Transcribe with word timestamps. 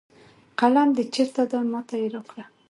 قلم 0.59 0.89
د 0.97 0.99
چېرته 1.13 1.43
ده 1.51 1.57
ما 1.71 1.81
ته 1.89 1.95
یې 2.01 2.07
راکړه 2.15 2.45